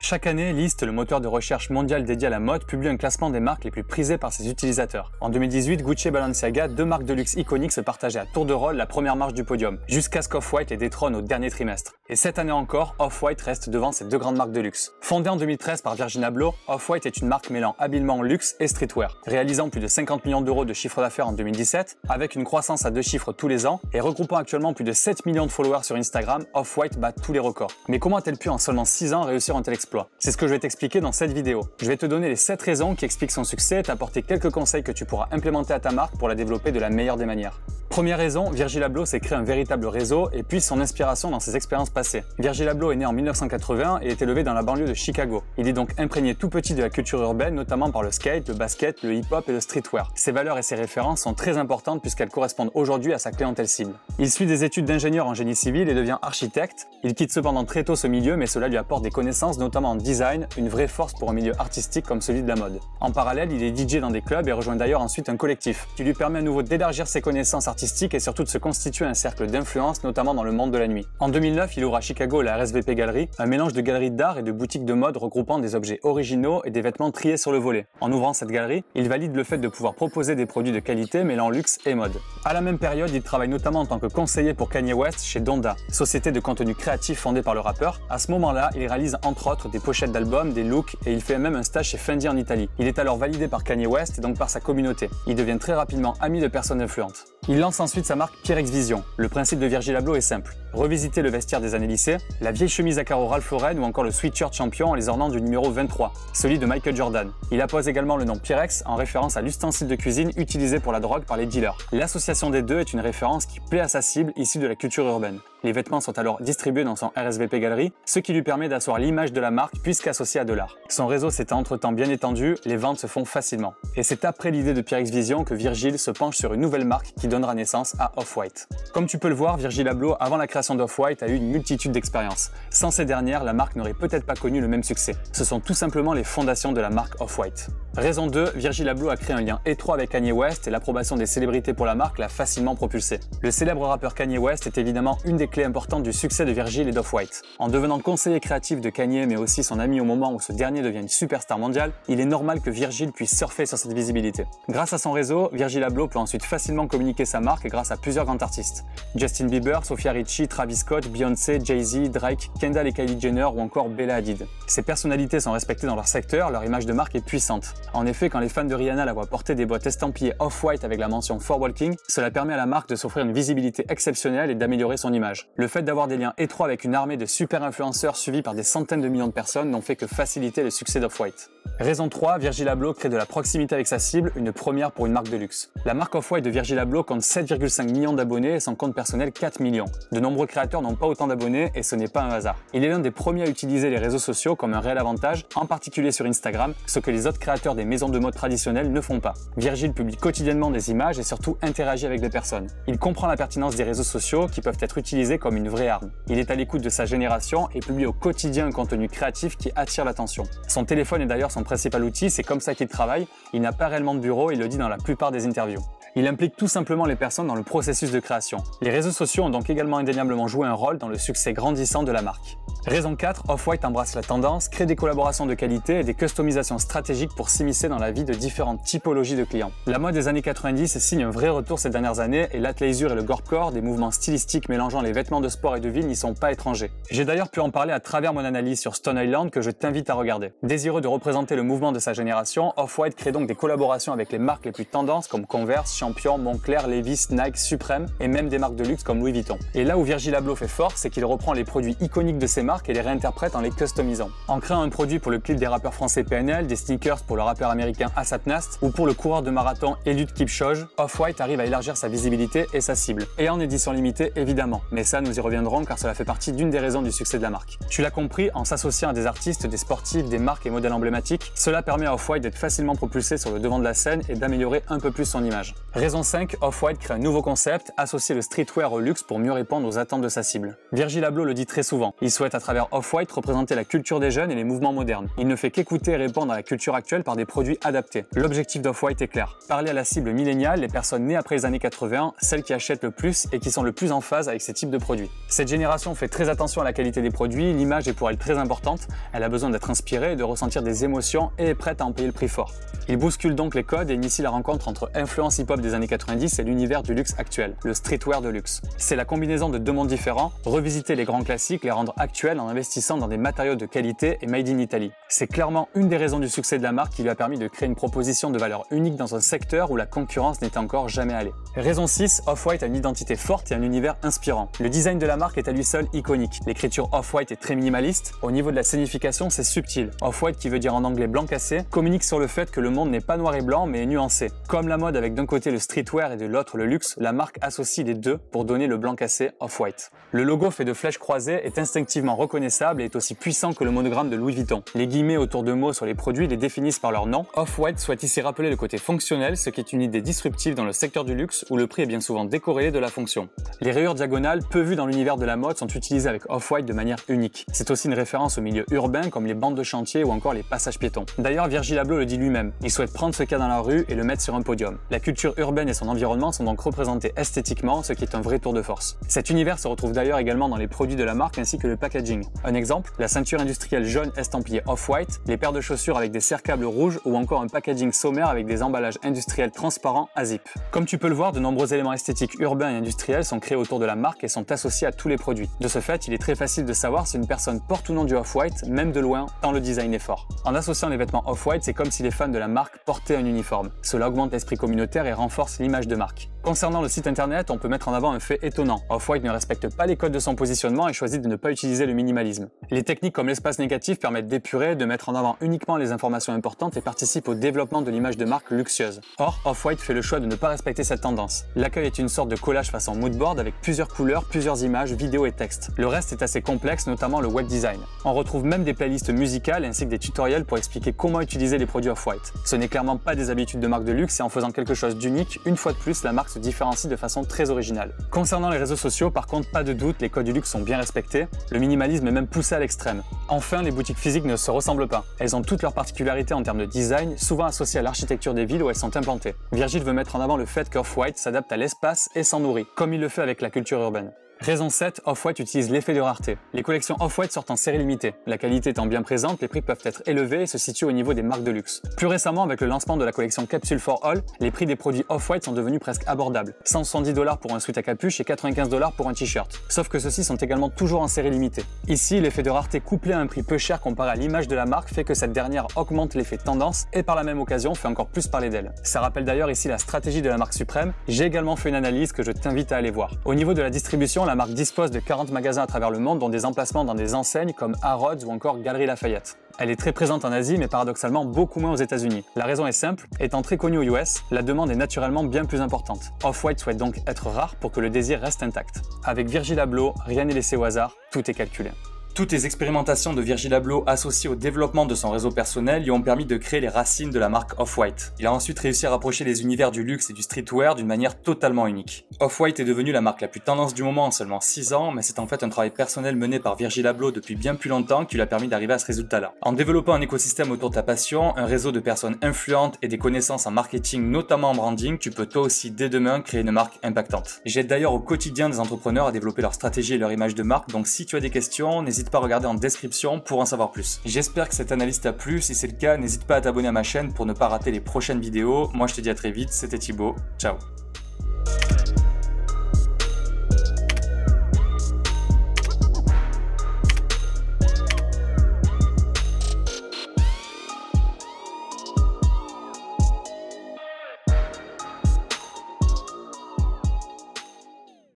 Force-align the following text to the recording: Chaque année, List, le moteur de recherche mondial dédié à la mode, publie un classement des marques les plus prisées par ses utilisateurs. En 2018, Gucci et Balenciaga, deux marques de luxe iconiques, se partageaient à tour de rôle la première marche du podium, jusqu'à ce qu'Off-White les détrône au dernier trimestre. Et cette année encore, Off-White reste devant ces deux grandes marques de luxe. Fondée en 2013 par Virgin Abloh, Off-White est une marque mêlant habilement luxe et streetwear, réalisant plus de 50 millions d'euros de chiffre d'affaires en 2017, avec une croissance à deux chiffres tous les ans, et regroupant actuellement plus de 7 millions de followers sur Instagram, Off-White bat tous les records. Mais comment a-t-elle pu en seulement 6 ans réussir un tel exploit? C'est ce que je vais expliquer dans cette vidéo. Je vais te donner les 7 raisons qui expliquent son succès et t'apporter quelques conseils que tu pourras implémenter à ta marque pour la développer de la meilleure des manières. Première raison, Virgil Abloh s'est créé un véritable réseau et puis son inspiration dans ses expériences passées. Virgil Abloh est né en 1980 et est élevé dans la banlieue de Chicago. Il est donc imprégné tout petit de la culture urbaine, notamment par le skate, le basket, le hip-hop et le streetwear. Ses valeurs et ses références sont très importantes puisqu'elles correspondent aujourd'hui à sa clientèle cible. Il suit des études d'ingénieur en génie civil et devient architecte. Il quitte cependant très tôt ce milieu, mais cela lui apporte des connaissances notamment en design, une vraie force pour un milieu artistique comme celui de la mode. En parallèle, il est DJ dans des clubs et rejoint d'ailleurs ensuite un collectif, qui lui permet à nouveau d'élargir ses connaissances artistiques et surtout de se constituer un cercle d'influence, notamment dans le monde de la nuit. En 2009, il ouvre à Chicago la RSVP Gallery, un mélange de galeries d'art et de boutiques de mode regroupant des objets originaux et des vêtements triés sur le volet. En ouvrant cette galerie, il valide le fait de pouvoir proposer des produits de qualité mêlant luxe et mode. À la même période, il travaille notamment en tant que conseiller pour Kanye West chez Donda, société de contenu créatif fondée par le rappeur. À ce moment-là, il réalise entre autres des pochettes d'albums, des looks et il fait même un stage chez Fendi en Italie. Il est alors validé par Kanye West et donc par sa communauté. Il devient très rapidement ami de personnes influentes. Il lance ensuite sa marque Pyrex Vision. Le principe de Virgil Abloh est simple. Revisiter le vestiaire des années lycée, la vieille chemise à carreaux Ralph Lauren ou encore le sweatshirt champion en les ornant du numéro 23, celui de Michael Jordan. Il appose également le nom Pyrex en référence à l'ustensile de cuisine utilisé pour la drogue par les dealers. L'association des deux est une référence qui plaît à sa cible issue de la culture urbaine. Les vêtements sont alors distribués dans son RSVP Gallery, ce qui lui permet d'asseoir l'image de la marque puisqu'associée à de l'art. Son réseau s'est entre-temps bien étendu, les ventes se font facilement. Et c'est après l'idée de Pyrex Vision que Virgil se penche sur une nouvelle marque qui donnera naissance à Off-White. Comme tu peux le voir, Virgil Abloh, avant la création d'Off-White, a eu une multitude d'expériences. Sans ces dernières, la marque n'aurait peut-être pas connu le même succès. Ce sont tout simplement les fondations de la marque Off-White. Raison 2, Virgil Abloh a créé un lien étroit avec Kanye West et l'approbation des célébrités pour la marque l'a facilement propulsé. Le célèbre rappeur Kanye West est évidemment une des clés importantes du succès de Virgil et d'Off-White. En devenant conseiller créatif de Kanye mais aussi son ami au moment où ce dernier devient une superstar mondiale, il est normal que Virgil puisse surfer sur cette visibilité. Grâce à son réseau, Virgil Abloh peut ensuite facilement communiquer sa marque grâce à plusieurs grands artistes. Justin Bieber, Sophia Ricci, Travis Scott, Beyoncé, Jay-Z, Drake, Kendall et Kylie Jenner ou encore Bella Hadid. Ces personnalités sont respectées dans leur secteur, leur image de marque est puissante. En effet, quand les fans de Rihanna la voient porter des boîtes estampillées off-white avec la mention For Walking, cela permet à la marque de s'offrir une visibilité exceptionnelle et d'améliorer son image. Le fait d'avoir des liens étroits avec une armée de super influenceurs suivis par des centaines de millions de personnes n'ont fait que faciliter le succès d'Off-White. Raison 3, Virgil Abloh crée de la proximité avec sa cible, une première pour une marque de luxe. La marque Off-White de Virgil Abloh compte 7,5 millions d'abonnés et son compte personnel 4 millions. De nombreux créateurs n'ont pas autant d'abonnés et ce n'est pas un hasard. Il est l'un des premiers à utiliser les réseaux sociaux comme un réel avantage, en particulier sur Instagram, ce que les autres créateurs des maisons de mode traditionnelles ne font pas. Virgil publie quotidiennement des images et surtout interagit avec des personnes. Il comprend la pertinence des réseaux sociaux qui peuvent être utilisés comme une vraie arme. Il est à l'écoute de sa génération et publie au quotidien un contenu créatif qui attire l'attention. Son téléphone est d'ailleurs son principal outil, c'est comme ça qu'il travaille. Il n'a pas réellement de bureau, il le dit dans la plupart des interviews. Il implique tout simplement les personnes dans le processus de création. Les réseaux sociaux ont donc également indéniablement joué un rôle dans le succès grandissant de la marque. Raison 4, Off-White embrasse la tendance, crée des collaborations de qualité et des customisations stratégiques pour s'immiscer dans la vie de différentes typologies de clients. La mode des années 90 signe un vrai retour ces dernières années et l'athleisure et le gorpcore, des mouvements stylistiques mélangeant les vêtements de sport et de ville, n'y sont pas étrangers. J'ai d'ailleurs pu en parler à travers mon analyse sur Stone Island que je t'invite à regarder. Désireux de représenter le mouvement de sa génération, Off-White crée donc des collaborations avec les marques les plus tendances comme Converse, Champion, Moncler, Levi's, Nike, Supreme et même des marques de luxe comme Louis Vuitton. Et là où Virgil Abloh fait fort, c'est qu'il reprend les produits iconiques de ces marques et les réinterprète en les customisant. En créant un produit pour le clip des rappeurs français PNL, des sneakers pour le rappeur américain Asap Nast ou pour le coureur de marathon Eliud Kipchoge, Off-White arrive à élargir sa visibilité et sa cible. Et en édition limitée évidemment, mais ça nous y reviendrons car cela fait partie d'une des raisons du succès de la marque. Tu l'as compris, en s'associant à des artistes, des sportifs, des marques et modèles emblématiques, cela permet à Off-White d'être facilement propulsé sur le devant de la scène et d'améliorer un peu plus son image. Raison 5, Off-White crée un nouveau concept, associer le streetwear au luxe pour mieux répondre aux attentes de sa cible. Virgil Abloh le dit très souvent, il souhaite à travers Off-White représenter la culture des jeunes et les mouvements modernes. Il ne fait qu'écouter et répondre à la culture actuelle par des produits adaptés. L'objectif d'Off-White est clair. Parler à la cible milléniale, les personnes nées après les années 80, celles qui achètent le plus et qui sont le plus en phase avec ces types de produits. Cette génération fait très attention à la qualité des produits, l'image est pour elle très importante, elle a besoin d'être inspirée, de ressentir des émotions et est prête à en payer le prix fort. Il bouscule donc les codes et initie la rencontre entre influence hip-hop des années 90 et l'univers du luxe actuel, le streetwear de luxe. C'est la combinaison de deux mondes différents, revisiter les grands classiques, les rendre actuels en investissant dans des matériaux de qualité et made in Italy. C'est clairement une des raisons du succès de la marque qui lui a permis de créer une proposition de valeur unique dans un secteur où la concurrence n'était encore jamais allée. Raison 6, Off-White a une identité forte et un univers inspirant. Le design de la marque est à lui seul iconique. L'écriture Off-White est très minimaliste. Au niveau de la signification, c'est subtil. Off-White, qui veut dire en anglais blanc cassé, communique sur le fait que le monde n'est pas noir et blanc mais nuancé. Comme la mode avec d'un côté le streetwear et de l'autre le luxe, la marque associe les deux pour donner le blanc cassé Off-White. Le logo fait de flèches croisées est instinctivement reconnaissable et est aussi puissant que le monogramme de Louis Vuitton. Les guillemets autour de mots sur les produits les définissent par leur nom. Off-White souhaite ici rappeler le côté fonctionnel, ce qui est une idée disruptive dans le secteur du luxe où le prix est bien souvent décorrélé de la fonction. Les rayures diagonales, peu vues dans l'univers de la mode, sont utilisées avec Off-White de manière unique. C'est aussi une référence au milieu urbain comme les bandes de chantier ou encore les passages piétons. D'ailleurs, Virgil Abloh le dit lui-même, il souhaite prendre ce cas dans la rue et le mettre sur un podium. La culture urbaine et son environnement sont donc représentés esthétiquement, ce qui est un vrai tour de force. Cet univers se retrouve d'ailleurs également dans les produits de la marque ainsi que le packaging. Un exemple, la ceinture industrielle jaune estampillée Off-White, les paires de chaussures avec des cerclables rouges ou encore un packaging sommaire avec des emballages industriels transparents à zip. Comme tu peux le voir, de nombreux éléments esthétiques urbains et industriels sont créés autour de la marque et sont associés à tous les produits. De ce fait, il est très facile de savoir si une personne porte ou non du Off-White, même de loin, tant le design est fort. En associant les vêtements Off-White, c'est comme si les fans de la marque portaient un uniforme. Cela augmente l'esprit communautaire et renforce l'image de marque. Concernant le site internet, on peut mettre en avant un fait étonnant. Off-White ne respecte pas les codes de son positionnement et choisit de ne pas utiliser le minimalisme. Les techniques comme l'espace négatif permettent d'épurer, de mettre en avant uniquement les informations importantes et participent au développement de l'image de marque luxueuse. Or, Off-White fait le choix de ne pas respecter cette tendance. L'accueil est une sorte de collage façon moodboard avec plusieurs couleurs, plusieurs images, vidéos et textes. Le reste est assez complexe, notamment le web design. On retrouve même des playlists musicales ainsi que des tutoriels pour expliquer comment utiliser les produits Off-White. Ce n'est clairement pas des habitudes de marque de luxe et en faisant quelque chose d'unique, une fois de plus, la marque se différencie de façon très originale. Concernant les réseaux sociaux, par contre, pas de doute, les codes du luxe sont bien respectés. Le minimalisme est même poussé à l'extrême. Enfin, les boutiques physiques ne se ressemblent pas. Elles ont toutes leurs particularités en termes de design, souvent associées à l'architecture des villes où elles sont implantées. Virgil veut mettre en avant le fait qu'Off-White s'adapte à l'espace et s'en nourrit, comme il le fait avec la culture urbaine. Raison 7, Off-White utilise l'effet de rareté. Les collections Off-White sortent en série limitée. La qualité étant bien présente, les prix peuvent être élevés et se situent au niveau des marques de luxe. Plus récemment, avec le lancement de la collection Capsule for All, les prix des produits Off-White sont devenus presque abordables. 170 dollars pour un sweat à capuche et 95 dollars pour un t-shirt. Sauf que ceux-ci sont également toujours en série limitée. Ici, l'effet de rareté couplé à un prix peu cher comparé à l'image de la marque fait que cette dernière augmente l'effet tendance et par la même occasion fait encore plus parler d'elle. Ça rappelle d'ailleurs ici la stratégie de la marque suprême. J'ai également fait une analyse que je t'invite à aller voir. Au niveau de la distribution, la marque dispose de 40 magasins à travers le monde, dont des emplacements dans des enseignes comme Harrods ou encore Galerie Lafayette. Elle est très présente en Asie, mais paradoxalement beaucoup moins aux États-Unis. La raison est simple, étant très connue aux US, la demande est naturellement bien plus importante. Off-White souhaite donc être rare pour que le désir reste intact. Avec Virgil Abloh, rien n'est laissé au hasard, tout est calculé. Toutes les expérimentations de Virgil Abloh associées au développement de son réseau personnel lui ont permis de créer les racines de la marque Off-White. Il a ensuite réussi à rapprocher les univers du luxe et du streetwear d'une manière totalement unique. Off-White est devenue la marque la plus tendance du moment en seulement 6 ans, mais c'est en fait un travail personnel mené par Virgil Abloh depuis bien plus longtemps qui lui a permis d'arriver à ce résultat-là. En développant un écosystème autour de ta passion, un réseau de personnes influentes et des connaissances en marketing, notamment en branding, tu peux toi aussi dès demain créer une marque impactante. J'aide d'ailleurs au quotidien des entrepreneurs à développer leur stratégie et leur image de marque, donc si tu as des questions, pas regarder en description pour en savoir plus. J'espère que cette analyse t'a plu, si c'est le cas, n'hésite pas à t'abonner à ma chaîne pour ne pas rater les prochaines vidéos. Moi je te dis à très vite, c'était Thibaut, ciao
Chaque 0.00 0.28
année, 0.28 0.52
List, 0.52 0.84
le 0.84 0.92
moteur 0.92 1.20
de 1.20 1.26
recherche 1.26 1.70
mondial 1.70 2.04
dédié 2.04 2.28
à 2.28 2.30
la 2.30 2.38
mode, 2.38 2.64
publie 2.64 2.88
un 2.88 2.96
classement 2.96 3.30
des 3.30 3.40
marques 3.40 3.64
les 3.64 3.72
plus 3.72 3.82
prisées 3.82 4.16
par 4.16 4.32
ses 4.32 4.48
utilisateurs. 4.48 5.10
En 5.20 5.28
2018, 5.28 5.82
Gucci 5.82 6.06
et 6.06 6.10
Balenciaga, 6.12 6.68
deux 6.68 6.84
marques 6.84 7.04
de 7.04 7.14
luxe 7.14 7.34
iconiques, 7.34 7.72
se 7.72 7.80
partageaient 7.80 8.20
à 8.20 8.24
tour 8.24 8.46
de 8.46 8.54
rôle 8.54 8.76
la 8.76 8.86
première 8.86 9.16
marche 9.16 9.34
du 9.34 9.42
podium, 9.42 9.76
jusqu'à 9.88 10.22
ce 10.22 10.28
qu'Off-White 10.28 10.70
les 10.70 10.76
détrône 10.76 11.16
au 11.16 11.20
dernier 11.20 11.50
trimestre. 11.50 11.94
Et 12.08 12.16
cette 12.16 12.38
année 12.38 12.52
encore, 12.52 12.94
Off-White 13.00 13.42
reste 13.42 13.70
devant 13.70 13.90
ces 13.90 14.04
deux 14.04 14.18
grandes 14.18 14.36
marques 14.36 14.52
de 14.52 14.60
luxe. 14.60 14.92
Fondée 15.00 15.30
en 15.30 15.36
2013 15.36 15.82
par 15.82 15.96
Virgin 15.96 16.22
Abloh, 16.22 16.54
Off-White 16.68 17.04
est 17.04 17.18
une 17.18 17.26
marque 17.26 17.50
mêlant 17.50 17.74
habilement 17.80 18.22
luxe 18.22 18.54
et 18.60 18.68
streetwear, 18.68 19.16
réalisant 19.26 19.68
plus 19.68 19.80
de 19.80 19.88
50 19.88 20.24
millions 20.24 20.42
d'euros 20.42 20.64
de 20.64 20.72
chiffre 20.72 21.02
d'affaires 21.02 21.26
en 21.26 21.32
2017, 21.32 21.98
avec 22.08 22.36
une 22.36 22.44
croissance 22.44 22.86
à 22.86 22.90
deux 22.90 23.02
chiffres 23.02 23.32
tous 23.32 23.48
les 23.48 23.66
ans, 23.66 23.80
et 23.92 24.00
regroupant 24.00 24.36
actuellement 24.36 24.74
plus 24.74 24.84
de 24.84 24.92
7 24.92 25.26
millions 25.26 25.44
de 25.44 25.50
followers 25.50 25.82
sur 25.82 25.96
Instagram, 25.96 26.44
Off-White 26.54 26.98
bat 26.98 27.12
tous 27.12 27.32
les 27.32 27.40
records. 27.40 27.72
Mais 27.88 27.98
comment 27.98 28.16
a-t-elle 28.16 28.38
pu 28.38 28.48
en 28.48 28.58
seulement 28.58 28.84
6 28.84 29.12
ans 29.12 29.22
réussir 29.22 29.56
un 29.56 29.62
tel 29.62 29.74
exploit? 29.74 29.87
C'est 30.18 30.30
ce 30.30 30.36
que 30.36 30.46
je 30.46 30.54
vais 30.54 30.60
expliquer 30.62 31.00
dans 31.00 31.12
cette 31.12 31.32
vidéo. 31.32 31.68
Je 31.80 31.86
vais 31.86 31.96
te 31.96 32.06
donner 32.06 32.28
les 32.28 32.36
7 32.36 32.60
raisons 32.62 32.94
qui 32.94 33.04
expliquent 33.04 33.30
son 33.30 33.44
succès 33.44 33.80
et 33.80 33.82
t'apporter 33.82 34.22
quelques 34.22 34.50
conseils 34.50 34.82
que 34.82 34.92
tu 34.92 35.04
pourras 35.04 35.28
implémenter 35.30 35.72
à 35.72 35.80
ta 35.80 35.90
marque 35.90 36.16
pour 36.18 36.28
la 36.28 36.34
développer 36.34 36.72
de 36.72 36.80
la 36.80 36.90
meilleure 36.90 37.16
des 37.16 37.26
manières. 37.26 37.58
Première 37.88 38.18
raison, 38.18 38.50
Virgil 38.50 38.82
Abloh 38.82 39.06
s'est 39.06 39.18
créé 39.18 39.36
un 39.36 39.42
véritable 39.42 39.86
réseau 39.86 40.28
et 40.32 40.42
puis 40.42 40.60
son 40.60 40.78
inspiration 40.78 41.30
dans 41.30 41.40
ses 41.40 41.56
expériences 41.56 41.88
passées. 41.88 42.22
Virgil 42.38 42.68
Abloh 42.68 42.92
est 42.92 42.96
né 42.96 43.06
en 43.06 43.12
1980 43.12 44.00
et 44.02 44.08
est 44.10 44.22
élevé 44.22 44.44
dans 44.44 44.52
la 44.52 44.62
banlieue 44.62 44.86
de 44.86 44.92
Chicago. 44.94 45.42
Il 45.56 45.66
est 45.66 45.72
donc 45.72 45.98
imprégné 45.98 46.34
tout 46.34 46.50
petit 46.50 46.74
de 46.74 46.82
la 46.82 46.90
culture 46.90 47.20
urbaine, 47.22 47.54
notamment 47.54 47.90
par 47.90 48.02
le 48.02 48.12
skate, 48.12 48.46
le 48.48 48.54
basket, 48.54 49.02
le 49.02 49.14
hip-hop 49.14 49.48
et 49.48 49.52
le 49.52 49.60
streetwear. 49.60 50.12
Ses 50.14 50.32
valeurs 50.32 50.58
et 50.58 50.62
ses 50.62 50.74
références 50.74 51.22
sont 51.22 51.32
très 51.32 51.56
importantes 51.56 52.02
puisqu'elles 52.02 52.28
correspondent 52.28 52.70
aujourd'hui 52.74 53.14
à 53.14 53.18
sa 53.18 53.32
clientèle 53.32 53.68
cible. 53.68 53.94
Il 54.18 54.30
suit 54.30 54.46
des 54.46 54.64
études 54.64 54.84
d'ingénieur 54.84 55.26
en 55.26 55.34
génie 55.34 55.56
civil 55.56 55.88
et 55.88 55.94
devient 55.94 56.18
architecte. 56.20 56.88
Il 57.02 57.14
quitte 57.14 57.32
cependant 57.32 57.64
très 57.64 57.84
tôt 57.84 57.96
ce 57.96 58.06
milieu, 58.06 58.36
mais 58.36 58.46
cela 58.46 58.68
lui 58.68 58.76
apporte 58.76 59.02
des 59.02 59.10
connaissances 59.10 59.58
notamment 59.58 59.77
en 59.84 59.94
design, 59.94 60.46
une 60.56 60.68
vraie 60.68 60.88
force 60.88 61.14
pour 61.14 61.30
un 61.30 61.32
milieu 61.32 61.52
artistique 61.58 62.04
comme 62.04 62.20
celui 62.20 62.42
de 62.42 62.48
la 62.48 62.56
mode. 62.56 62.80
En 63.00 63.12
parallèle, 63.12 63.52
il 63.52 63.62
est 63.62 63.76
DJ 63.76 64.00
dans 64.00 64.10
des 64.10 64.22
clubs 64.22 64.48
et 64.48 64.52
rejoint 64.52 64.76
d'ailleurs 64.76 65.00
ensuite 65.00 65.28
un 65.28 65.36
collectif, 65.36 65.86
qui 65.96 66.04
lui 66.04 66.14
permet 66.14 66.40
à 66.40 66.42
nouveau 66.42 66.62
d'élargir 66.62 67.06
ses 67.06 67.20
connaissances 67.20 67.68
artistiques 67.68 68.14
et 68.14 68.20
surtout 68.20 68.44
de 68.44 68.48
se 68.48 68.58
constituer 68.58 69.04
un 69.04 69.14
cercle 69.14 69.46
d'influence, 69.46 70.02
notamment 70.04 70.34
dans 70.34 70.42
le 70.42 70.52
monde 70.52 70.70
de 70.70 70.78
la 70.78 70.88
nuit. 70.88 71.06
En 71.20 71.28
2009, 71.28 71.76
il 71.76 71.84
ouvre 71.84 71.96
à 71.96 72.00
Chicago 72.00 72.42
la 72.42 72.56
RSVP 72.56 72.94
Gallery, 72.94 73.28
un 73.38 73.46
mélange 73.46 73.72
de 73.72 73.80
galeries 73.80 74.10
d'art 74.10 74.38
et 74.38 74.42
de 74.42 74.52
boutiques 74.52 74.84
de 74.84 74.94
mode 74.94 75.16
regroupant 75.16 75.58
des 75.58 75.74
objets 75.74 76.00
originaux 76.02 76.62
et 76.64 76.70
des 76.70 76.80
vêtements 76.80 77.10
triés 77.10 77.36
sur 77.36 77.52
le 77.52 77.58
volet. 77.58 77.86
En 78.00 78.12
ouvrant 78.12 78.32
cette 78.32 78.50
galerie, 78.50 78.84
il 78.94 79.08
valide 79.08 79.34
le 79.34 79.44
fait 79.44 79.58
de 79.58 79.68
pouvoir 79.68 79.94
proposer 79.94 80.34
des 80.34 80.46
produits 80.46 80.72
de 80.72 80.80
qualité 80.80 81.24
mêlant 81.24 81.50
luxe 81.50 81.78
et 81.86 81.94
mode. 81.94 82.18
À 82.44 82.52
la 82.52 82.60
même 82.60 82.78
période, 82.78 83.10
il 83.10 83.22
travaille 83.22 83.48
notamment 83.48 83.80
en 83.80 83.86
tant 83.86 83.98
que 83.98 84.06
conseiller 84.06 84.54
pour 84.54 84.68
Kanye 84.68 84.92
West 84.92 85.24
chez 85.24 85.40
Donda, 85.40 85.76
société 85.90 86.32
de 86.32 86.40
contenu 86.40 86.74
créatif 86.74 87.20
fondée 87.20 87.42
par 87.42 87.54
le 87.54 87.60
rappeur. 87.60 88.00
À 88.10 88.18
ce 88.18 88.30
moment-là, 88.32 88.70
il 88.74 88.86
réalise 88.86 89.16
entre 89.24 89.48
autres 89.48 89.67
des 89.68 89.80
pochettes 89.80 90.12
d'albums, 90.12 90.52
des 90.52 90.64
looks 90.64 90.96
et 91.06 91.12
il 91.12 91.20
fait 91.20 91.38
même 91.38 91.56
un 91.56 91.62
stage 91.62 91.90
chez 91.90 91.98
Fendi 91.98 92.28
en 92.28 92.36
Italie. 92.36 92.68
Il 92.78 92.86
est 92.86 92.98
alors 92.98 93.16
validé 93.16 93.48
par 93.48 93.64
Kanye 93.64 93.86
West 93.86 94.18
et 94.18 94.20
donc 94.20 94.36
par 94.36 94.50
sa 94.50 94.60
communauté. 94.60 95.10
Il 95.26 95.36
devient 95.36 95.58
très 95.58 95.74
rapidement 95.74 96.14
ami 96.20 96.40
de 96.40 96.48
personnes 96.48 96.80
influentes. 96.80 97.26
Il 97.46 97.60
lance 97.60 97.80
ensuite 97.80 98.04
sa 98.04 98.16
marque 98.16 98.34
Pyrex 98.42 98.70
Vision. 98.70 99.04
Le 99.16 99.28
principe 99.28 99.58
de 99.58 99.66
Virgil 99.66 99.94
Abloh 99.96 100.16
est 100.16 100.20
simple. 100.20 100.54
Revisiter 100.72 101.22
le 101.22 101.30
vestiaire 101.30 101.62
des 101.62 101.74
années 101.74 101.86
lycée, 101.86 102.18
la 102.42 102.52
vieille 102.52 102.68
chemise 102.68 102.98
à 102.98 103.04
carreaux 103.04 103.26
Ralph 103.26 103.50
Lauren 103.50 103.78
ou 103.78 103.84
encore 103.84 104.04
le 104.04 104.10
sweatshirt 104.10 104.52
champion 104.52 104.90
en 104.90 104.94
les 104.94 105.08
ornant 105.08 105.30
du 105.30 105.40
numéro 105.40 105.70
23, 105.70 106.12
celui 106.34 106.58
de 106.58 106.66
Michael 106.66 106.94
Jordan. 106.94 107.30
Il 107.50 107.62
appose 107.62 107.88
également 107.88 108.18
le 108.18 108.24
nom 108.24 108.36
Pyrex 108.36 108.82
en 108.84 108.96
référence 108.96 109.38
à 109.38 109.40
l'ustensile 109.40 109.88
de 109.88 109.94
cuisine 109.94 110.30
utilisé 110.36 110.78
pour 110.78 110.92
la 110.92 111.00
drogue 111.00 111.24
par 111.24 111.38
les 111.38 111.46
dealers. 111.46 111.78
L'association 111.92 112.50
des 112.50 112.60
deux 112.60 112.80
est 112.80 112.92
une 112.92 113.00
référence 113.00 113.46
qui 113.46 113.60
plaît 113.60 113.80
à 113.80 113.88
sa 113.88 114.02
cible 114.02 114.32
issue 114.36 114.58
de 114.58 114.66
la 114.66 114.74
culture 114.74 115.06
urbaine. 115.06 115.38
Les 115.64 115.72
vêtements 115.72 116.00
sont 116.00 116.18
alors 116.18 116.40
distribués 116.40 116.84
dans 116.84 116.94
son 116.94 117.10
RSVP 117.16 117.58
Gallery, 117.58 117.92
ce 118.04 118.20
qui 118.20 118.32
lui 118.32 118.42
permet 118.42 118.68
d'asseoir 118.68 118.98
l'image 118.98 119.32
de 119.32 119.40
la 119.40 119.50
marque 119.50 119.74
puisqu'associée 119.82 120.40
à 120.40 120.44
de 120.44 120.52
l'art. 120.52 120.76
Son 120.88 121.06
réseau 121.06 121.30
s'est 121.30 121.52
entre-temps 121.52 121.92
bien 121.92 122.08
étendu, 122.10 122.56
les 122.64 122.76
ventes 122.76 122.98
se 122.98 123.08
font 123.08 123.24
facilement. 123.24 123.74
Et 123.96 124.02
c'est 124.02 124.24
après 124.24 124.50
l'idée 124.50 124.74
de 124.74 124.82
Pyrex 124.82 125.10
Vision 125.10 125.42
que 125.42 125.54
Virgil 125.54 125.98
se 125.98 126.12
penche 126.12 126.36
sur 126.36 126.54
une 126.54 126.60
nouvelle 126.60 126.84
marque 126.84 127.12
qui 127.18 127.26
donnera 127.28 127.54
naissance 127.54 127.94
à 127.98 128.12
Off-White. 128.16 128.68
Comme 128.92 129.06
tu 129.06 129.18
peux 129.18 129.28
le 129.28 129.34
voir, 129.34 129.56
Virgil 129.56 129.86
Abloh, 129.88 130.16
avant 130.18 130.36
la 130.36 130.46
création 130.46 130.74
d'Off-White, 130.74 131.22
a 131.22 131.28
eu 131.28 131.34
une 131.34 131.50
multitude 131.50 131.92
d'expériences. 131.92 132.50
Sans 132.70 132.90
ces 132.90 133.04
dernières, 133.04 133.44
la 133.44 133.52
marque 133.52 133.76
n'aurait 133.76 133.94
peut-être 133.94 134.24
pas 134.24 134.34
connu 134.34 134.60
le 134.60 134.68
même 134.68 134.82
succès. 134.82 135.14
Ce 135.32 135.44
sont 135.44 135.60
tout 135.60 135.74
simplement 135.74 136.12
les 136.12 136.24
fondations 136.24 136.72
de 136.72 136.80
la 136.80 136.90
marque 136.90 137.20
Off-White. 137.20 137.68
Raison 137.96 138.26
2, 138.28 138.52
Virgil 138.54 138.88
Abloh 138.88 139.10
a 139.10 139.16
créé 139.16 139.34
un 139.34 139.40
lien 139.40 139.60
étroit 139.66 139.96
avec 139.96 140.10
Kanye 140.10 140.32
West 140.32 140.68
et 140.68 140.70
l'approbation 140.70 141.16
des 141.16 141.26
célébrités 141.26 141.74
pour 141.74 141.86
la 141.86 141.94
marque 141.94 142.18
l'a 142.18 142.28
facilement 142.28 142.74
propulsé. 142.74 143.18
Le 143.42 143.50
célèbre 143.50 143.86
rappeur 143.86 144.14
Kanye 144.14 144.38
West 144.38 144.66
est 144.66 144.78
évidemment 144.78 145.18
une 145.24 145.36
des 145.36 145.48
clés 145.48 145.64
importantes 145.64 146.02
du 146.02 146.12
succès 146.12 146.44
de 146.44 146.52
Virgil 146.52 146.88
et 146.88 146.92
d'Off-White. 146.92 147.42
En 147.58 147.68
devenant 147.68 147.98
conseiller 147.98 148.40
créatif 148.40 148.80
de 148.80 148.90
Kanye 148.90 149.26
mais 149.26 149.36
aussi 149.36 149.64
son 149.64 149.78
ami 149.78 150.00
au 150.00 150.04
moment 150.04 150.32
où 150.32 150.40
ce 150.40 150.52
dernier 150.52 150.82
devient 150.82 151.00
une 151.00 151.08
superstar 151.08 151.58
mondiale, 151.58 151.92
il 152.08 152.20
est 152.20 152.24
normal 152.24 152.60
que 152.60 152.70
Virgil 152.70 153.12
puisse 153.12 153.36
surfer 153.36 153.66
sur 153.66 153.78
cette 153.78 153.92
visibilité. 153.92 154.46
Grâce 154.68 154.92
à 154.92 154.98
son 154.98 155.12
réseau, 155.12 155.50
Virgil 155.52 155.82
Abloh 155.82 156.08
peut 156.08 156.18
ensuite 156.18 156.44
facilement 156.44 156.86
communiquer 156.86 157.17
sa 157.24 157.40
marque 157.40 157.66
grâce 157.66 157.90
à 157.90 157.96
plusieurs 157.96 158.24
grands 158.24 158.38
artistes. 158.38 158.84
Justin 159.14 159.46
Bieber, 159.46 159.84
Sophia 159.84 160.12
Ricci, 160.12 160.48
Travis 160.48 160.76
Scott, 160.76 161.08
Beyoncé, 161.08 161.58
Jay-Z, 161.62 162.10
Drake, 162.10 162.50
Kendall 162.60 162.86
et 162.86 162.92
Kylie 162.92 163.20
Jenner 163.20 163.44
ou 163.44 163.60
encore 163.60 163.88
Bella 163.88 164.16
Hadid. 164.16 164.46
Ces 164.66 164.82
personnalités 164.82 165.40
sont 165.40 165.52
respectées 165.52 165.86
dans 165.86 165.96
leur 165.96 166.08
secteur, 166.08 166.50
leur 166.50 166.64
image 166.64 166.86
de 166.86 166.92
marque 166.92 167.14
est 167.14 167.24
puissante. 167.24 167.74
En 167.92 168.06
effet, 168.06 168.28
quand 168.28 168.40
les 168.40 168.48
fans 168.48 168.64
de 168.64 168.74
Rihanna 168.74 169.04
la 169.04 169.12
voient 169.12 169.26
porter 169.26 169.54
des 169.54 169.66
boîtes 169.66 169.86
estampillées 169.86 170.34
off-white 170.38 170.84
avec 170.84 170.98
la 170.98 171.08
mention 171.08 171.38
For 171.38 171.60
Walking, 171.60 171.96
cela 172.08 172.30
permet 172.30 172.54
à 172.54 172.56
la 172.58 172.66
marque 172.66 172.88
de 172.88 172.96
s'offrir 172.96 173.24
une 173.24 173.32
visibilité 173.32 173.84
exceptionnelle 173.88 174.50
et 174.50 174.54
d'améliorer 174.54 174.96
son 174.96 175.12
image. 175.12 175.48
Le 175.56 175.68
fait 175.68 175.82
d'avoir 175.82 176.08
des 176.08 176.16
liens 176.16 176.34
étroits 176.38 176.66
avec 176.66 176.84
une 176.84 176.94
armée 176.94 177.16
de 177.16 177.26
super 177.26 177.62
influenceurs 177.62 178.16
suivis 178.16 178.42
par 178.42 178.54
des 178.54 178.62
centaines 178.62 179.00
de 179.00 179.08
millions 179.08 179.26
de 179.26 179.32
personnes 179.32 179.70
n'ont 179.70 179.80
fait 179.80 179.96
que 179.96 180.06
faciliter 180.06 180.62
le 180.62 180.70
succès 180.70 181.00
d'Off-White. 181.00 181.50
Raison 181.80 182.08
3, 182.08 182.38
Virgil 182.38 182.68
Abloh 182.68 182.92
crée 182.92 183.08
de 183.08 183.16
la 183.16 183.26
proximité 183.26 183.74
avec 183.74 183.86
sa 183.86 183.98
cible, 183.98 184.32
une 184.34 184.52
première 184.52 184.90
pour 184.90 185.06
une 185.06 185.12
marque 185.12 185.30
de 185.30 185.36
luxe. 185.36 185.70
La 185.84 185.94
marque 185.94 186.14
Off-White 186.14 186.44
de 186.44 186.50
Virgil 186.50 186.78
Abloh 186.78 187.04
compte 187.04 187.20
7,5 187.20 187.90
millions 187.92 188.12
d'abonnés 188.12 188.54
et 188.54 188.60
son 188.60 188.74
compte 188.74 188.94
personnel 188.94 189.30
4 189.30 189.60
millions. 189.60 189.84
De 190.10 190.18
nombreux 190.18 190.46
créateurs 190.46 190.82
n'ont 190.82 190.96
pas 190.96 191.06
autant 191.06 191.28
d'abonnés 191.28 191.70
et 191.74 191.82
ce 191.82 191.94
n'est 191.94 192.08
pas 192.08 192.22
un 192.22 192.30
hasard. 192.30 192.56
Il 192.74 192.84
est 192.84 192.88
l'un 192.88 192.98
des 192.98 193.10
premiers 193.10 193.44
à 193.44 193.48
utiliser 193.48 193.90
les 193.90 193.98
réseaux 193.98 194.18
sociaux 194.18 194.56
comme 194.56 194.74
un 194.74 194.80
réel 194.80 194.98
avantage, 194.98 195.44
en 195.54 195.66
particulier 195.66 196.10
sur 196.10 196.26
Instagram, 196.26 196.74
ce 196.86 196.98
que 196.98 197.10
les 197.10 197.26
autres 197.26 197.38
créateurs 197.38 197.74
des 197.74 197.84
maisons 197.84 198.08
de 198.08 198.18
mode 198.18 198.34
traditionnelles 198.34 198.92
ne 198.92 199.00
font 199.00 199.20
pas. 199.20 199.34
Virgil 199.56 199.92
publie 199.92 200.16
quotidiennement 200.16 200.70
des 200.70 200.90
images 200.90 201.18
et 201.18 201.22
surtout 201.22 201.58
interagit 201.62 202.06
avec 202.06 202.20
des 202.20 202.30
personnes. 202.30 202.66
Il 202.86 202.98
comprend 202.98 203.28
la 203.28 203.36
pertinence 203.36 203.76
des 203.76 203.84
réseaux 203.84 204.02
sociaux 204.02 204.48
qui 204.48 204.62
peuvent 204.62 204.78
être 204.80 204.98
utilisés 204.98 205.38
comme 205.38 205.56
une 205.56 205.68
vraie 205.68 205.88
arme. 205.88 206.10
Il 206.26 206.38
est 206.38 206.50
à 206.50 206.54
l'écoute 206.54 206.82
de 206.82 206.88
sa 206.88 207.04
génération 207.04 207.68
et 207.74 207.80
publie 207.80 208.06
au 208.06 208.12
quotidien 208.12 208.66
un 208.66 208.72
contenu 208.72 209.08
créatif 209.08 209.56
qui 209.56 209.70
attire 209.76 210.04
l'attention. 210.04 210.44
Son 210.66 210.84
téléphone 210.84 211.22
est 211.22 211.26
d'ailleurs 211.26 211.52
son 211.52 211.57
principal 211.62 212.04
outil, 212.04 212.30
c'est 212.30 212.42
comme 212.42 212.60
ça 212.60 212.74
qu'il 212.74 212.88
travaille. 212.88 213.26
Il 213.52 213.60
n'a 213.60 213.72
pas 213.72 213.88
réellement 213.88 214.14
de 214.14 214.20
bureau, 214.20 214.50
il 214.50 214.58
le 214.58 214.68
dit 214.68 214.78
dans 214.78 214.88
la 214.88 214.98
plupart 214.98 215.30
des 215.30 215.46
interviews. 215.46 215.82
Il 216.16 216.26
implique 216.26 216.56
tout 216.56 216.68
simplement 216.68 217.06
les 217.06 217.16
personnes 217.16 217.46
dans 217.46 217.54
le 217.54 217.62
processus 217.62 218.10
de 218.10 218.20
création. 218.20 218.58
Les 218.80 218.90
réseaux 218.90 219.12
sociaux 219.12 219.44
ont 219.44 219.50
donc 219.50 219.70
également 219.70 219.98
indéniablement 219.98 220.48
joué 220.48 220.66
un 220.66 220.72
rôle 220.72 220.98
dans 220.98 221.08
le 221.08 221.18
succès 221.18 221.52
grandissant 221.52 222.02
de 222.02 222.12
la 222.12 222.22
marque. 222.22 222.58
Raison 222.88 223.16
4, 223.16 223.42
Off-White 223.48 223.84
embrasse 223.84 224.14
la 224.14 224.22
tendance, 224.22 224.70
crée 224.70 224.86
des 224.86 224.96
collaborations 224.96 225.44
de 225.44 225.52
qualité 225.52 226.00
et 226.00 226.04
des 226.04 226.14
customisations 226.14 226.78
stratégiques 226.78 227.34
pour 227.36 227.50
s'immiscer 227.50 227.86
dans 227.90 227.98
la 227.98 228.12
vie 228.12 228.24
de 228.24 228.32
différentes 228.32 228.82
typologies 228.82 229.36
de 229.36 229.44
clients. 229.44 229.72
La 229.86 229.98
mode 229.98 230.14
des 230.14 230.26
années 230.26 230.40
90 230.40 230.98
signe 230.98 231.24
un 231.24 231.30
vrai 231.30 231.50
retour 231.50 231.78
ces 231.78 231.90
dernières 231.90 232.20
années 232.20 232.48
et 232.50 232.58
l'athleisure 232.58 233.12
et 233.12 233.14
le 233.14 233.22
gorpcore, 233.22 233.72
des 233.72 233.82
mouvements 233.82 234.10
stylistiques 234.10 234.70
mélangeant 234.70 235.02
les 235.02 235.12
vêtements 235.12 235.42
de 235.42 235.50
sport 235.50 235.76
et 235.76 235.80
de 235.80 235.88
ville, 235.90 236.06
n'y 236.06 236.16
sont 236.16 236.32
pas 236.32 236.50
étrangers. 236.50 236.90
J'ai 237.10 237.26
d'ailleurs 237.26 237.50
pu 237.50 237.60
en 237.60 237.68
parler 237.68 237.92
à 237.92 238.00
travers 238.00 238.32
mon 238.32 238.42
analyse 238.42 238.80
sur 238.80 238.96
Stone 238.96 239.18
Island 239.18 239.50
que 239.50 239.60
je 239.60 239.70
t'invite 239.70 240.08
à 240.08 240.14
regarder. 240.14 240.54
Désireux 240.62 241.02
de 241.02 241.08
représenter 241.08 241.56
le 241.56 241.64
mouvement 241.64 241.92
de 241.92 241.98
sa 241.98 242.14
génération, 242.14 242.72
Off-White 242.78 243.16
crée 243.16 243.32
donc 243.32 243.46
des 243.46 243.54
collaborations 243.54 244.14
avec 244.14 244.32
les 244.32 244.38
marques 244.38 244.64
les 244.64 244.72
plus 244.72 244.86
tendances 244.86 245.28
comme 245.28 245.44
Converse, 245.44 245.94
Champion, 245.94 246.38
Moncler, 246.38 246.80
Levi's, 246.88 247.28
Nike, 247.32 247.58
Supreme 247.58 248.06
et 248.18 248.28
même 248.28 248.48
des 248.48 248.56
marques 248.56 248.76
de 248.76 248.84
luxe 248.84 249.02
comme 249.02 249.18
Louis 249.18 249.32
Vuitton. 249.32 249.58
Et 249.74 249.84
là 249.84 249.98
où 249.98 250.04
Virgil 250.04 250.34
Abloh 250.34 250.56
fait 250.56 250.68
fort, 250.68 250.92
c'est 250.96 251.10
qu'il 251.10 251.26
reprend 251.26 251.52
les 251.52 251.64
produits 251.64 251.98
iconiques 252.00 252.38
de 252.38 252.46
ces 252.46 252.62
marques 252.62 252.77
et 252.88 252.92
les 252.92 253.00
réinterprète 253.00 253.56
en 253.56 253.60
les 253.60 253.70
customisant. 253.70 254.30
En 254.46 254.60
créant 254.60 254.82
un 254.82 254.88
produit 254.88 255.18
pour 255.18 255.30
le 255.30 255.38
clip 255.38 255.56
des 255.56 255.66
rappeurs 255.66 255.94
français 255.94 256.24
PNL, 256.24 256.66
des 256.66 256.76
sneakers 256.76 257.22
pour 257.22 257.36
le 257.36 257.42
rappeur 257.42 257.70
américain 257.70 258.10
Asap 258.16 258.46
Nast 258.46 258.78
ou 258.82 258.90
pour 258.90 259.06
le 259.06 259.14
coureur 259.14 259.42
de 259.42 259.50
marathon 259.50 259.96
Eliud 260.06 260.32
Kipchoge, 260.32 260.86
Off-White 260.96 261.40
arrive 261.40 261.60
à 261.60 261.66
élargir 261.66 261.96
sa 261.96 262.08
visibilité 262.08 262.66
et 262.72 262.80
sa 262.80 262.94
cible. 262.94 263.26
Et 263.38 263.48
en 263.48 263.60
édition 263.60 263.92
limitée 263.92 264.32
évidemment, 264.36 264.82
mais 264.90 265.04
ça 265.04 265.20
nous 265.20 265.36
y 265.36 265.40
reviendrons 265.40 265.84
car 265.84 265.98
cela 265.98 266.14
fait 266.14 266.24
partie 266.24 266.52
d'une 266.52 266.70
des 266.70 266.78
raisons 266.78 267.02
du 267.02 267.12
succès 267.12 267.38
de 267.38 267.42
la 267.42 267.50
marque. 267.50 267.78
Tu 267.88 268.02
l'as 268.02 268.10
compris, 268.10 268.50
en 268.54 268.64
s'associant 268.64 269.10
à 269.10 269.12
des 269.12 269.26
artistes, 269.26 269.66
des 269.66 269.76
sportifs, 269.76 270.28
des 270.28 270.38
marques 270.38 270.66
et 270.66 270.70
modèles 270.70 270.92
emblématiques, 270.92 271.52
cela 271.54 271.82
permet 271.82 272.06
à 272.06 272.14
Off-White 272.14 272.42
d'être 272.42 272.58
facilement 272.58 272.94
propulsé 272.94 273.38
sur 273.38 273.52
le 273.52 273.60
devant 273.60 273.78
de 273.78 273.84
la 273.84 273.94
scène 273.94 274.22
et 274.28 274.34
d'améliorer 274.34 274.82
un 274.88 274.98
peu 274.98 275.10
plus 275.10 275.24
son 275.24 275.44
image. 275.44 275.74
Raison 275.94 276.22
5, 276.22 276.56
Off-White 276.60 276.98
crée 276.98 277.14
un 277.14 277.18
nouveau 277.18 277.42
concept, 277.42 277.92
associer 277.96 278.34
le 278.34 278.42
streetwear 278.42 278.92
au 278.92 279.00
luxe 279.00 279.22
pour 279.22 279.38
mieux 279.38 279.52
répondre 279.52 279.86
aux 279.86 279.98
attentes 279.98 280.22
de 280.22 280.28
sa 280.28 280.42
cible. 280.42 280.76
Virgil 280.92 281.24
Abloh 281.24 281.44
le 281.44 281.54
dit 281.54 281.66
très 281.66 281.82
souvent, 281.82 282.14
il 282.20 282.30
souhaite 282.30 282.54
à 282.58 282.60
travers 282.60 282.88
Off-White 282.92 283.30
représenter 283.30 283.76
la 283.76 283.84
culture 283.84 284.18
des 284.18 284.32
jeunes 284.32 284.50
et 284.50 284.56
les 284.56 284.64
mouvements 284.64 284.92
modernes. 284.92 285.28
Il 285.38 285.46
ne 285.46 285.54
fait 285.54 285.70
qu'écouter 285.70 286.10
et 286.10 286.16
répondre 286.16 286.52
à 286.52 286.56
la 286.56 286.64
culture 286.64 286.96
actuelle 286.96 287.22
par 287.22 287.36
des 287.36 287.44
produits 287.44 287.78
adaptés. 287.84 288.24
L'objectif 288.34 288.82
d'Off-White 288.82 289.22
est 289.22 289.28
clair. 289.28 289.56
Parler 289.68 289.90
à 289.90 289.92
la 289.92 290.02
cible 290.02 290.32
milléniale, 290.32 290.80
les 290.80 290.88
personnes 290.88 291.24
nées 291.24 291.36
après 291.36 291.54
les 291.54 291.64
années 291.64 291.78
80, 291.78 292.34
celles 292.40 292.64
qui 292.64 292.72
achètent 292.72 293.04
le 293.04 293.12
plus 293.12 293.46
et 293.52 293.60
qui 293.60 293.70
sont 293.70 293.84
le 293.84 293.92
plus 293.92 294.10
en 294.10 294.20
phase 294.20 294.48
avec 294.48 294.60
ces 294.60 294.72
types 294.72 294.90
de 294.90 294.98
produits. 294.98 295.30
Cette 295.46 295.68
génération 295.68 296.16
fait 296.16 296.26
très 296.26 296.48
attention 296.48 296.80
à 296.80 296.84
la 296.84 296.92
qualité 296.92 297.22
des 297.22 297.30
produits, 297.30 297.72
l'image 297.72 298.08
est 298.08 298.12
pour 298.12 298.28
elle 298.28 298.38
très 298.38 298.58
importante, 298.58 299.06
elle 299.32 299.44
a 299.44 299.48
besoin 299.48 299.70
d'être 299.70 299.88
inspirée, 299.88 300.34
de 300.34 300.42
ressentir 300.42 300.82
des 300.82 301.04
émotions 301.04 301.52
et 301.58 301.66
est 301.66 301.74
prête 301.76 302.00
à 302.00 302.06
en 302.06 302.12
payer 302.12 302.26
le 302.26 302.32
prix 302.32 302.48
fort. 302.48 302.72
Il 303.08 303.18
bouscule 303.18 303.54
donc 303.54 303.76
les 303.76 303.84
codes 303.84 304.10
et 304.10 304.14
initie 304.14 304.42
la 304.42 304.50
rencontre 304.50 304.88
entre 304.88 305.10
influence 305.14 305.58
hip-hop 305.58 305.80
des 305.80 305.94
années 305.94 306.08
90 306.08 306.58
et 306.58 306.64
l'univers 306.64 307.04
du 307.04 307.14
luxe 307.14 307.34
actuel, 307.38 307.76
le 307.84 307.94
streetwear 307.94 308.42
de 308.42 308.48
luxe. 308.48 308.82
C'est 308.96 309.16
la 309.16 309.24
combinaison 309.24 309.68
de 309.68 309.78
deux 309.78 309.92
mondes 309.92 310.08
différents, 310.08 310.52
revisiter 310.64 311.14
les 311.14 311.24
grands 311.24 311.44
classiques, 311.44 311.84
les 311.84 311.90
rendre 311.90 312.12
actuels 312.16 312.47
en 312.56 312.68
investissant 312.68 313.18
dans 313.18 313.28
des 313.28 313.36
matériaux 313.36 313.74
de 313.74 313.84
qualité 313.84 314.38
et 314.40 314.46
made 314.46 314.68
in 314.68 314.78
Italy. 314.78 315.12
C'est 315.28 315.46
clairement 315.46 315.88
une 315.94 316.08
des 316.08 316.16
raisons 316.16 316.38
du 316.38 316.48
succès 316.48 316.78
de 316.78 316.82
la 316.82 316.92
marque 316.92 317.12
qui 317.12 317.22
lui 317.22 317.28
a 317.28 317.34
permis 317.34 317.58
de 317.58 317.68
créer 317.68 317.86
une 317.86 317.94
proposition 317.94 318.50
de 318.50 318.58
valeur 318.58 318.84
unique 318.90 319.16
dans 319.16 319.34
un 319.34 319.40
secteur 319.40 319.90
où 319.90 319.96
la 319.96 320.06
concurrence 320.06 320.62
n'était 320.62 320.78
encore 320.78 321.08
jamais 321.08 321.34
allée. 321.34 321.52
Raison 321.76 322.06
6, 322.06 322.42
Off-White 322.46 322.82
a 322.82 322.86
une 322.86 322.96
identité 322.96 323.36
forte 323.36 323.70
et 323.70 323.74
un 323.74 323.82
univers 323.82 324.16
inspirant. 324.22 324.70
Le 324.80 324.88
design 324.88 325.18
de 325.18 325.26
la 325.26 325.36
marque 325.36 325.58
est 325.58 325.68
à 325.68 325.72
lui 325.72 325.84
seul 325.84 326.06
iconique. 326.14 326.60
L'écriture 326.66 327.10
Off-White 327.12 327.52
est 327.52 327.56
très 327.56 327.74
minimaliste. 327.74 328.32
Au 328.40 328.50
niveau 328.50 328.70
de 328.70 328.76
la 328.76 328.82
signification, 328.82 329.50
c'est 329.50 329.64
subtil. 329.64 330.10
Off-White, 330.22 330.56
qui 330.56 330.70
veut 330.70 330.78
dire 330.78 330.94
en 330.94 331.04
anglais 331.04 331.26
blanc 331.26 331.44
cassé, 331.44 331.82
communique 331.90 332.24
sur 332.24 332.38
le 332.38 332.46
fait 332.46 332.70
que 332.70 332.80
le 332.80 332.90
monde 332.90 333.10
n'est 333.10 333.20
pas 333.20 333.36
noir 333.36 333.54
et 333.54 333.62
blanc 333.62 333.86
mais 333.86 334.06
nuancé. 334.06 334.50
Comme 334.68 334.88
la 334.88 334.96
mode 334.96 335.16
avec 335.16 335.34
d'un 335.34 335.46
côté 335.46 335.70
le 335.70 335.78
streetwear 335.78 336.32
et 336.32 336.36
de 336.36 336.46
l'autre 336.46 336.76
le 336.76 336.86
luxe, 336.86 337.14
la 337.18 337.32
marque 337.32 337.58
associe 337.60 338.06
les 338.06 338.14
deux 338.14 338.38
pour 338.38 338.64
donner 338.64 338.86
le 338.86 338.96
blanc 338.96 339.14
cassé 339.14 339.50
Off-White. 339.60 340.10
Le 340.32 340.44
logo 340.44 340.70
fait 340.70 340.84
de 340.84 340.92
flèches 340.92 341.18
croisées 341.18 341.60
est 341.64 341.78
instinctivement 341.78 342.36
reconnaissable 342.38 343.02
et 343.02 343.06
est 343.06 343.16
aussi 343.16 343.34
puissant 343.34 343.72
que 343.72 343.84
le 343.84 343.90
monogramme 343.90 344.30
de 344.30 344.36
Louis 344.36 344.54
Vuitton. 344.54 344.82
Les 344.94 345.06
guillemets 345.06 345.36
autour 345.36 345.64
de 345.64 345.72
mots 345.72 345.92
sur 345.92 346.06
les 346.06 346.14
produits 346.14 346.46
les 346.46 346.56
définissent 346.56 347.00
par 347.00 347.12
leur 347.12 347.26
nom. 347.26 347.46
Off-White 347.54 347.98
souhaite 347.98 348.22
ici 348.22 348.40
rappeler 348.40 348.70
le 348.70 348.76
côté 348.76 348.96
fonctionnel, 348.98 349.56
ce 349.56 349.70
qui 349.70 349.80
est 349.80 349.92
une 349.92 350.00
idée 350.00 350.22
disruptive 350.22 350.74
dans 350.74 350.84
le 350.84 350.92
secteur 350.92 351.24
du 351.24 351.34
luxe 351.34 351.64
où 351.68 351.76
le 351.76 351.86
prix 351.86 352.02
est 352.02 352.06
bien 352.06 352.20
souvent 352.20 352.44
décorrélé 352.44 352.90
de 352.90 352.98
la 352.98 353.08
fonction. 353.08 353.48
Les 353.80 353.90
rayures 353.90 354.14
diagonales, 354.14 354.60
peu 354.62 354.80
vues 354.80 354.96
dans 354.96 355.06
l'univers 355.06 355.36
de 355.36 355.44
la 355.44 355.56
mode, 355.56 355.76
sont 355.76 355.88
utilisées 355.88 356.28
avec 356.28 356.42
Off-White 356.48 356.86
de 356.86 356.92
manière 356.92 357.18
unique. 357.28 357.66
C'est 357.72 357.90
aussi 357.90 358.06
une 358.06 358.14
référence 358.14 358.56
au 358.58 358.60
milieu 358.60 358.84
urbain 358.92 359.30
comme 359.30 359.46
les 359.46 359.54
bandes 359.54 359.74
de 359.74 359.82
chantier 359.82 360.22
ou 360.22 360.30
encore 360.30 360.54
les 360.54 360.62
passages 360.62 360.98
piétons. 360.98 361.26
D'ailleurs, 361.38 361.66
Virgil 361.66 361.98
Abloh 361.98 362.18
le 362.18 362.26
dit 362.26 362.36
lui-même, 362.36 362.72
il 362.82 362.90
souhaite 362.90 363.12
prendre 363.12 363.34
ce 363.34 363.42
cas 363.42 363.58
dans 363.58 363.68
la 363.68 363.80
rue 363.80 364.04
et 364.08 364.14
le 364.14 364.22
mettre 364.22 364.42
sur 364.42 364.54
un 364.54 364.62
podium. 364.62 364.98
La 365.10 365.18
culture 365.18 365.54
urbaine 365.56 365.88
et 365.88 365.94
son 365.94 366.08
environnement 366.08 366.52
sont 366.52 366.64
donc 366.64 366.80
représentés 366.80 367.32
esthétiquement, 367.36 368.02
ce 368.02 368.12
qui 368.12 368.22
est 368.22 368.34
un 368.36 368.40
vrai 368.40 368.60
tour 368.60 368.72
de 368.72 368.82
force. 368.82 369.18
Cet 369.26 369.50
univers 369.50 369.78
se 369.78 369.88
retrouve 369.88 370.12
d'ailleurs 370.12 370.38
également 370.38 370.68
dans 370.68 370.76
les 370.76 370.88
produits 370.88 371.16
de 371.16 371.24
la 371.24 371.34
marque 371.34 371.58
ainsi 371.58 371.78
que 371.78 371.88
le 371.88 371.96
packaging. 371.96 372.27
Un 372.64 372.74
exemple, 372.74 373.12
la 373.18 373.28
ceinture 373.28 373.60
industrielle 373.60 374.04
jaune 374.04 374.32
estampillée 374.36 374.82
Off-White, 374.86 375.40
les 375.46 375.56
paires 375.56 375.72
de 375.72 375.80
chaussures 375.80 376.16
avec 376.16 376.30
des 376.30 376.40
cerclables 376.40 376.84
rouges 376.84 377.18
ou 377.24 377.36
encore 377.36 377.62
un 377.62 377.68
packaging 377.68 378.12
sommaire 378.12 378.48
avec 378.48 378.66
des 378.66 378.82
emballages 378.82 379.18
industriels 379.22 379.70
transparents 379.70 380.28
à 380.34 380.44
zip. 380.44 380.62
Comme 380.90 381.06
tu 381.06 381.18
peux 381.18 381.28
le 381.28 381.34
voir, 381.34 381.52
de 381.52 381.60
nombreux 381.60 381.94
éléments 381.94 382.12
esthétiques 382.12 382.58
urbains 382.60 382.90
et 382.90 382.96
industriels 382.96 383.44
sont 383.44 383.60
créés 383.60 383.76
autour 383.76 383.98
de 383.98 384.04
la 384.04 384.16
marque 384.16 384.44
et 384.44 384.48
sont 384.48 384.70
associés 384.70 385.06
à 385.06 385.12
tous 385.12 385.28
les 385.28 385.36
produits. 385.36 385.70
De 385.80 385.88
ce 385.88 386.00
fait, 386.00 386.26
il 386.26 386.34
est 386.34 386.38
très 386.38 386.54
facile 386.54 386.84
de 386.84 386.92
savoir 386.92 387.26
si 387.26 387.36
une 387.36 387.46
personne 387.46 387.80
porte 387.80 388.08
ou 388.08 388.12
non 388.12 388.24
du 388.24 388.34
Off-White, 388.34 388.86
même 388.88 389.12
de 389.12 389.20
loin, 389.20 389.46
tant 389.62 389.72
le 389.72 389.80
design 389.80 390.12
est 390.12 390.18
fort. 390.18 390.48
En 390.64 390.74
associant 390.74 391.08
les 391.08 391.16
vêtements 391.16 391.48
Off-White, 391.48 391.84
c'est 391.84 391.94
comme 391.94 392.10
si 392.10 392.22
les 392.22 392.30
fans 392.30 392.48
de 392.48 392.58
la 392.58 392.68
marque 392.68 392.98
portaient 393.04 393.36
un 393.36 393.44
uniforme. 393.44 393.90
Cela 394.02 394.28
augmente 394.28 394.52
l'esprit 394.52 394.76
communautaire 394.76 395.26
et 395.26 395.32
renforce 395.32 395.78
l'image 395.78 396.06
de 396.06 396.16
marque. 396.16 396.48
Concernant 396.62 397.00
le 397.00 397.08
site 397.08 397.26
internet, 397.26 397.70
on 397.70 397.78
peut 397.78 397.88
mettre 397.88 398.08
en 398.08 398.14
avant 398.14 398.32
un 398.32 398.40
fait 398.40 398.58
étonnant. 398.62 399.00
Off-White 399.08 399.44
ne 399.44 399.50
respecte 399.50 399.94
pas 399.96 400.06
les 400.06 400.16
codes 400.16 400.32
de 400.32 400.38
son 400.38 400.54
positionnement 400.54 401.08
et 401.08 401.12
choisit 401.12 401.40
de 401.40 401.48
ne 401.48 401.56
pas 401.56 401.70
utiliser 401.70 402.04
le 402.04 402.12
minimalisme. 402.18 402.68
Les 402.90 403.04
techniques 403.04 403.34
comme 403.34 403.46
l'espace 403.46 403.78
négatif 403.78 404.18
permettent 404.18 404.48
d'épurer, 404.48 404.96
de 404.96 405.04
mettre 405.04 405.28
en 405.28 405.36
avant 405.36 405.56
uniquement 405.60 405.96
les 405.96 406.10
informations 406.10 406.52
importantes 406.52 406.96
et 406.96 407.00
participent 407.00 407.48
au 407.48 407.54
développement 407.54 408.02
de 408.02 408.10
l'image 408.10 408.36
de 408.36 408.44
marque 408.44 408.72
luxueuse. 408.72 409.20
Or, 409.38 409.60
Off-White 409.64 410.00
fait 410.00 410.14
le 410.14 410.22
choix 410.22 410.40
de 410.40 410.46
ne 410.46 410.56
pas 410.56 410.68
respecter 410.68 411.04
cette 411.04 411.20
tendance. 411.20 411.64
L'accueil 411.76 412.06
est 412.06 412.18
une 412.18 412.28
sorte 412.28 412.48
de 412.48 412.56
collage 412.56 412.90
façon 412.90 413.14
moodboard 413.14 413.60
avec 413.60 413.80
plusieurs 413.80 414.08
couleurs, 414.08 414.44
plusieurs 414.44 414.82
images, 414.82 415.12
vidéos 415.12 415.46
et 415.46 415.52
textes. 415.52 415.90
Le 415.96 416.08
reste 416.08 416.32
est 416.32 416.42
assez 416.42 416.60
complexe, 416.60 417.06
notamment 417.06 417.40
le 417.40 417.46
web 417.46 417.66
design. 417.66 418.00
On 418.24 418.34
retrouve 418.34 418.64
même 418.64 418.82
des 418.82 418.94
playlists 418.94 419.30
musicales 419.30 419.84
ainsi 419.84 420.04
que 420.04 420.10
des 420.10 420.18
tutoriels 420.18 420.64
pour 420.64 420.76
expliquer 420.76 421.12
comment 421.12 421.40
utiliser 421.40 421.78
les 421.78 421.86
produits 421.86 422.10
Off-White. 422.10 422.52
Ce 422.64 422.74
n'est 422.74 422.88
clairement 422.88 423.16
pas 423.16 423.36
des 423.36 423.50
habitudes 423.50 423.80
de 423.80 423.86
marque 423.86 424.04
de 424.04 424.12
luxe 424.12 424.40
et 424.40 424.42
en 424.42 424.48
faisant 424.48 424.72
quelque 424.72 424.94
chose 424.94 425.16
d'unique, 425.16 425.60
une 425.66 425.76
fois 425.76 425.92
de 425.92 425.98
plus, 425.98 426.24
la 426.24 426.32
marque 426.32 426.48
se 426.48 426.58
différencie 426.58 427.08
de 427.08 427.16
façon 427.16 427.44
très 427.44 427.70
originale. 427.70 428.12
Concernant 428.30 428.70
les 428.70 428.78
réseaux 428.78 428.96
sociaux, 428.96 429.30
par 429.30 429.46
contre, 429.46 429.70
pas 429.70 429.84
de 429.84 429.92
doute, 429.92 430.16
les 430.20 430.30
codes 430.30 430.46
du 430.46 430.52
luxe 430.52 430.70
sont 430.70 430.80
bien 430.80 430.96
respectés. 430.96 431.46
Le 431.70 431.78
minimalisme 431.78 432.07
est 432.16 432.30
même 432.30 432.46
poussé 432.46 432.74
à 432.74 432.78
l'extrême. 432.78 433.22
Enfin, 433.48 433.82
les 433.82 433.90
boutiques 433.90 434.18
physiques 434.18 434.44
ne 434.44 434.56
se 434.56 434.70
ressemblent 434.70 435.08
pas. 435.08 435.24
Elles 435.38 435.54
ont 435.54 435.62
toutes 435.62 435.82
leurs 435.82 435.92
particularités 435.92 436.54
en 436.54 436.62
termes 436.62 436.78
de 436.78 436.84
design, 436.86 437.36
souvent 437.36 437.64
associées 437.64 438.00
à 438.00 438.02
l'architecture 438.02 438.54
des 438.54 438.64
villes 438.64 438.82
où 438.82 438.90
elles 438.90 438.96
sont 438.96 439.16
implantées. 439.16 439.54
Virgil 439.72 440.02
veut 440.02 440.12
mettre 440.12 440.36
en 440.36 440.40
avant 440.40 440.56
le 440.56 440.66
fait 440.66 440.90
qu'Off-White 440.90 441.38
s'adapte 441.38 441.72
à 441.72 441.76
l'espace 441.76 442.28
et 442.34 442.42
s'en 442.42 442.60
nourrit, 442.60 442.86
comme 442.96 443.14
il 443.14 443.20
le 443.20 443.28
fait 443.28 443.42
avec 443.42 443.60
la 443.60 443.70
culture 443.70 444.00
urbaine. 444.00 444.32
Raison 444.60 444.90
7, 444.90 445.20
Off-White 445.24 445.60
utilise 445.60 445.88
l'effet 445.88 446.14
de 446.14 446.20
rareté. 446.20 446.58
Les 446.74 446.82
collections 446.82 447.16
Off-White 447.20 447.52
sortent 447.52 447.70
en 447.70 447.76
série 447.76 447.98
limitée. 447.98 448.34
La 448.44 448.58
qualité 448.58 448.90
étant 448.90 449.06
bien 449.06 449.22
présente, 449.22 449.60
les 449.60 449.68
prix 449.68 449.82
peuvent 449.82 450.00
être 450.04 450.22
élevés 450.26 450.62
et 450.62 450.66
se 450.66 450.78
situent 450.78 451.04
au 451.04 451.12
niveau 451.12 451.32
des 451.32 451.42
marques 451.42 451.62
de 451.62 451.70
luxe. 451.70 452.02
Plus 452.16 452.26
récemment, 452.26 452.64
avec 452.64 452.80
le 452.80 452.88
lancement 452.88 453.16
de 453.16 453.24
la 453.24 453.30
collection 453.30 453.66
Capsule 453.66 454.00
for 454.00 454.18
All, 454.26 454.42
les 454.58 454.72
prix 454.72 454.84
des 454.84 454.96
produits 454.96 455.24
Off-White 455.28 455.64
sont 455.64 455.72
devenus 455.72 456.00
presque 456.00 456.22
abordables. 456.26 456.74
170 456.84 457.34
dollars 457.34 457.58
pour 457.58 457.72
un 457.72 457.78
sweat 457.78 457.98
à 457.98 458.02
capuche 458.02 458.40
et 458.40 458.44
95 458.44 458.88
dollars 458.88 459.12
pour 459.12 459.28
un 459.28 459.32
t-shirt. 459.32 459.80
Sauf 459.88 460.08
que 460.08 460.18
ceux-ci 460.18 460.42
sont 460.42 460.56
également 460.56 460.90
toujours 460.90 461.22
en 461.22 461.28
série 461.28 461.50
limitée. 461.50 461.84
Ici, 462.08 462.40
l'effet 462.40 462.64
de 462.64 462.70
rareté 462.70 462.98
couplé 462.98 463.34
à 463.34 463.38
un 463.38 463.46
prix 463.46 463.62
peu 463.62 463.78
cher 463.78 464.00
comparé 464.00 464.30
à 464.30 464.34
l'image 464.34 464.66
de 464.66 464.74
la 464.74 464.86
marque 464.86 465.14
fait 465.14 465.22
que 465.22 465.34
cette 465.34 465.52
dernière 465.52 465.86
augmente 465.94 466.34
l'effet 466.34 466.58
tendance 466.58 467.06
et 467.12 467.22
par 467.22 467.36
la 467.36 467.44
même 467.44 467.60
occasion 467.60 467.94
fait 467.94 468.08
encore 468.08 468.26
plus 468.26 468.48
parler 468.48 468.70
d'elle. 468.70 468.92
Ça 469.04 469.20
rappelle 469.20 469.44
d'ailleurs 469.44 469.70
ici 469.70 469.86
la 469.86 469.98
stratégie 469.98 470.42
de 470.42 470.48
la 470.48 470.58
marque 470.58 470.74
suprême. 470.74 471.12
J'ai 471.28 471.44
également 471.44 471.76
fait 471.76 471.90
une 471.90 471.94
analyse 471.94 472.32
que 472.32 472.42
je 472.42 472.50
t'invite 472.50 472.90
à 472.90 472.96
aller 472.96 473.12
voir. 473.12 473.30
Au 473.44 473.54
niveau 473.54 473.72
de 473.72 473.82
la 473.82 473.90
distribution, 473.90 474.47
la 474.48 474.54
marque 474.54 474.72
dispose 474.72 475.10
de 475.10 475.20
40 475.20 475.52
magasins 475.52 475.82
à 475.82 475.86
travers 475.86 476.10
le 476.10 476.18
monde, 476.18 476.38
dont 476.38 476.48
des 476.48 476.64
emplacements 476.64 477.04
dans 477.04 477.14
des 477.14 477.34
enseignes 477.34 477.72
comme 477.72 477.94
Harrods 478.02 478.44
ou 478.46 478.50
encore 478.50 478.80
Galerie 478.80 479.06
Lafayette. 479.06 479.58
Elle 479.78 479.90
est 479.90 479.96
très 479.96 480.12
présente 480.12 480.44
en 480.44 480.50
Asie, 480.50 480.78
mais 480.78 480.88
paradoxalement 480.88 481.44
beaucoup 481.44 481.78
moins 481.78 481.92
aux 481.92 481.96
États-Unis. 481.96 482.44
La 482.56 482.64
raison 482.64 482.86
est 482.86 482.92
simple, 482.92 483.28
étant 483.38 483.62
très 483.62 483.76
connue 483.76 483.98
aux 483.98 484.16
US, 484.16 484.42
la 484.50 484.62
demande 484.62 484.90
est 484.90 484.96
naturellement 484.96 485.44
bien 485.44 485.66
plus 485.66 485.80
importante. 485.80 486.32
Off-White 486.42 486.80
souhaite 486.80 486.96
donc 486.96 487.20
être 487.26 487.46
rare 487.48 487.76
pour 487.76 487.92
que 487.92 488.00
le 488.00 488.10
désir 488.10 488.40
reste 488.40 488.62
intact. 488.62 489.02
Avec 489.22 489.48
Virgil 489.48 489.78
Abloh, 489.78 490.14
rien 490.24 490.46
n'est 490.46 490.54
laissé 490.54 490.76
au 490.76 490.84
hasard, 490.84 491.14
tout 491.30 491.48
est 491.48 491.54
calculé. 491.54 491.90
Toutes 492.38 492.52
les 492.52 492.66
expérimentations 492.66 493.34
de 493.34 493.42
Virgil 493.42 493.74
Abloh 493.74 494.04
associées 494.06 494.48
au 494.48 494.54
développement 494.54 495.06
de 495.06 495.16
son 495.16 495.32
réseau 495.32 495.50
personnel 495.50 496.04
lui 496.04 496.12
ont 496.12 496.22
permis 496.22 496.46
de 496.46 496.56
créer 496.56 496.78
les 496.78 496.88
racines 496.88 497.30
de 497.30 497.38
la 497.40 497.48
marque 497.48 497.72
Off-White. 497.80 498.32
Il 498.38 498.46
a 498.46 498.52
ensuite 498.52 498.78
réussi 498.78 499.06
à 499.06 499.10
rapprocher 499.10 499.42
les 499.44 499.62
univers 499.62 499.90
du 499.90 500.04
luxe 500.04 500.30
et 500.30 500.34
du 500.34 500.42
streetwear 500.42 500.94
d'une 500.94 501.08
manière 501.08 501.42
totalement 501.42 501.88
unique. 501.88 502.28
Off-White 502.38 502.78
est 502.78 502.84
devenue 502.84 503.10
la 503.10 503.22
marque 503.22 503.40
la 503.40 503.48
plus 503.48 503.60
tendance 503.60 503.92
du 503.92 504.04
moment 504.04 504.26
en 504.26 504.30
seulement 504.30 504.60
6 504.60 504.92
ans, 504.92 505.10
mais 505.10 505.22
c'est 505.22 505.40
en 505.40 505.48
fait 505.48 505.64
un 505.64 505.68
travail 505.68 505.90
personnel 505.90 506.36
mené 506.36 506.60
par 506.60 506.76
Virgil 506.76 507.08
Abloh 507.08 507.32
depuis 507.32 507.56
bien 507.56 507.74
plus 507.74 507.90
longtemps 507.90 508.24
qui 508.24 508.36
lui 508.36 508.42
a 508.42 508.46
permis 508.46 508.68
d'arriver 508.68 508.94
à 508.94 509.00
ce 509.00 509.06
résultat-là. 509.06 509.54
En 509.60 509.72
développant 509.72 510.12
un 510.12 510.20
écosystème 510.20 510.70
autour 510.70 510.90
de 510.90 510.94
ta 510.94 511.02
passion, 511.02 511.56
un 511.56 511.66
réseau 511.66 511.90
de 511.90 511.98
personnes 511.98 512.38
influentes 512.42 512.98
et 513.02 513.08
des 513.08 513.18
connaissances 513.18 513.66
en 513.66 513.72
marketing, 513.72 514.30
notamment 514.30 514.70
en 514.70 514.74
branding, 514.76 515.18
tu 515.18 515.32
peux 515.32 515.46
toi 515.46 515.62
aussi 515.62 515.90
dès 515.90 516.08
demain 516.08 516.40
créer 516.40 516.60
une 516.60 516.70
marque 516.70 517.00
impactante. 517.02 517.62
J'aide 517.64 517.88
d'ailleurs 517.88 518.14
au 518.14 518.20
quotidien 518.20 518.68
des 518.68 518.78
entrepreneurs 518.78 519.26
à 519.26 519.32
développer 519.32 519.62
leur 519.62 519.74
stratégie 519.74 520.14
et 520.14 520.18
leur 520.18 520.30
image 520.30 520.54
de 520.54 520.62
marque, 520.62 520.90
donc 520.90 521.08
si 521.08 521.26
tu 521.26 521.34
as 521.34 521.40
des 521.40 521.50
questions, 521.50 522.00
pas 522.30 522.38
regarder 522.38 522.66
en 522.66 522.74
description 522.74 523.40
pour 523.40 523.60
en 523.60 523.66
savoir 523.66 523.90
plus. 523.90 524.20
J'espère 524.24 524.68
que 524.68 524.74
cette 524.74 524.92
analyse 524.92 525.20
t'a 525.20 525.32
plu, 525.32 525.60
si 525.60 525.74
c'est 525.74 525.88
le 525.88 525.96
cas, 525.96 526.16
n'hésite 526.16 526.44
pas 526.44 526.56
à 526.56 526.60
t'abonner 526.60 526.88
à 526.88 526.92
ma 526.92 527.02
chaîne 527.02 527.32
pour 527.32 527.46
ne 527.46 527.52
pas 527.52 527.68
rater 527.68 527.90
les 527.90 528.00
prochaines 528.00 528.40
vidéos. 528.40 528.90
Moi 528.94 529.06
je 529.06 529.14
te 529.14 529.20
dis 529.20 529.30
à 529.30 529.34
très 529.34 529.50
vite, 529.50 529.70
c'était 529.70 529.98
Thibaut, 529.98 530.34
ciao 530.58 530.76